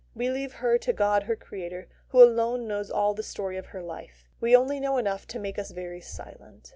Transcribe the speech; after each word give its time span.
We 0.15 0.31
leave 0.31 0.53
her 0.53 0.79
to 0.79 0.93
God 0.93 1.21
her 1.25 1.35
Creator, 1.35 1.87
who 2.07 2.23
alone 2.23 2.67
knows 2.67 2.89
all 2.89 3.13
the 3.13 3.21
story 3.21 3.55
of 3.57 3.67
her 3.67 3.83
life: 3.83 4.27
we 4.39 4.55
only 4.55 4.79
know 4.79 4.97
enough 4.97 5.27
to 5.27 5.37
make 5.37 5.59
us 5.59 5.69
very 5.69 6.01
silent. 6.01 6.69